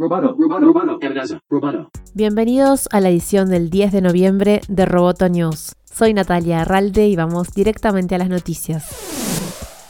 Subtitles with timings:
[0.00, 1.00] Roboto, roboto,
[1.50, 1.90] roboto.
[2.14, 5.74] Bienvenidos a la edición del 10 de noviembre de Roboto News.
[5.92, 9.27] Soy Natalia Arralde y vamos directamente a las noticias.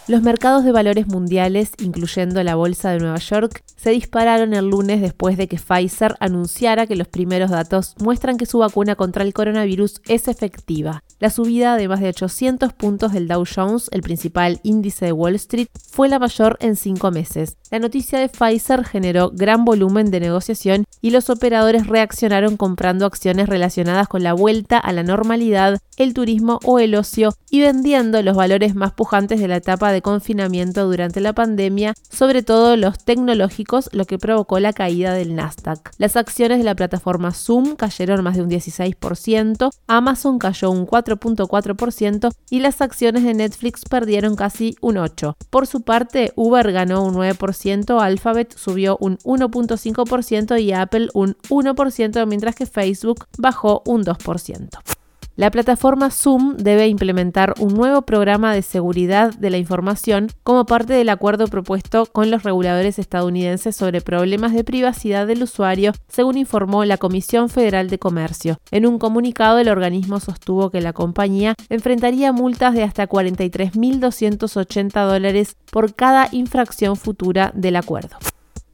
[0.09, 5.03] Los mercados de valores mundiales, incluyendo la Bolsa de Nueva York, se dispararon el lunes
[5.03, 9.35] después de que Pfizer anunciara que los primeros datos muestran que su vacuna contra el
[9.35, 11.05] coronavirus es efectiva.
[11.19, 15.35] La subida de más de 800 puntos del Dow Jones, el principal índice de Wall
[15.35, 17.59] Street, fue la mayor en cinco meses.
[17.71, 23.49] La noticia de Pfizer generó gran volumen de negociación y los operadores reaccionaron comprando acciones
[23.49, 28.37] relacionadas con la vuelta a la normalidad, el turismo o el ocio y vendiendo los
[28.37, 33.89] valores más pujantes de la etapa de confinamiento durante la pandemia, sobre todo los tecnológicos,
[33.93, 35.91] lo que provocó la caída del Nasdaq.
[35.99, 42.31] Las acciones de la plataforma Zoom cayeron más de un 16%, Amazon cayó un 4.4%
[42.51, 45.35] y las acciones de Netflix perdieron casi un 8%.
[45.51, 52.27] Por su parte, Uber ganó un 9%, Alphabet subió un 1.5% y Apple un 1%,
[52.27, 54.98] mientras que Facebook bajó un 2%.
[55.39, 60.95] La plataforma Zoom debe implementar un nuevo programa de seguridad de la información como parte
[60.95, 66.85] del acuerdo propuesto con los reguladores estadounidenses sobre problemas de privacidad del usuario, según informó
[66.85, 68.59] la Comisión Federal de Comercio.
[68.73, 75.55] En un comunicado, el organismo sostuvo que la compañía enfrentaría multas de hasta 43.280 dólares
[75.71, 78.17] por cada infracción futura del acuerdo.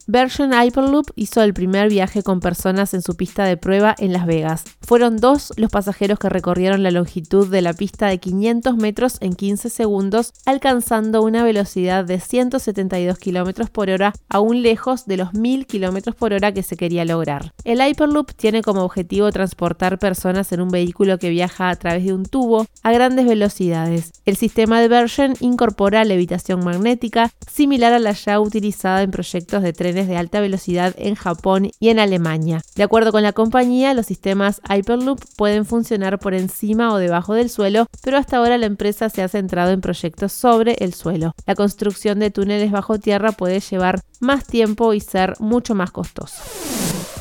[0.07, 4.27] Version Hyperloop hizo el primer viaje con personas en su pista de prueba en Las
[4.27, 4.63] Vegas.
[4.81, 9.33] Fueron dos los pasajeros que recorrieron la longitud de la pista de 500 metros en
[9.33, 15.65] 15 segundos, alcanzando una velocidad de 172 km por hora, aún lejos de los 1000
[15.65, 17.53] km por hora que se quería lograr.
[17.63, 22.13] El Hyperloop tiene como objetivo transportar personas en un vehículo que viaja a través de
[22.13, 24.11] un tubo a grandes velocidades.
[24.25, 29.73] El sistema de Version incorpora levitación magnética, similar a la ya utilizada en proyectos de
[29.73, 32.61] tren de alta velocidad en Japón y en Alemania.
[32.75, 37.49] De acuerdo con la compañía, los sistemas Hyperloop pueden funcionar por encima o debajo del
[37.49, 41.33] suelo, pero hasta ahora la empresa se ha centrado en proyectos sobre el suelo.
[41.45, 46.41] La construcción de túneles bajo tierra puede llevar más tiempo y ser mucho más costoso.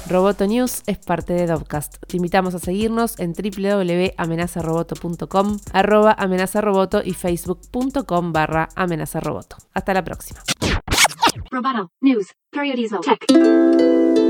[0.09, 1.97] Roboto News es parte de Dovcast.
[2.07, 9.57] Te invitamos a seguirnos en www.amenazaroboto.com, arroba amenazaroboto y facebook.com barra amenazaroboto.
[9.73, 10.41] Hasta la próxima.
[11.51, 14.24] Roboto News Periodizo Tech.